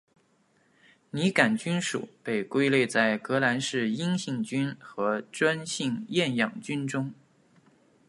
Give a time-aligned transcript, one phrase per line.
[1.11, 7.13] 拟杆菌属被归类在革兰氏阴性菌和专性厌氧菌中。